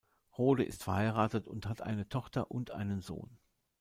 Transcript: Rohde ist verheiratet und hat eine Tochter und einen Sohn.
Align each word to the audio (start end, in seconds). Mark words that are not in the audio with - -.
Rohde 0.35 0.63
ist 0.63 0.83
verheiratet 0.83 1.47
und 1.47 1.67
hat 1.67 1.83
eine 1.83 2.09
Tochter 2.09 2.49
und 2.49 2.71
einen 2.71 3.01
Sohn. 3.01 3.37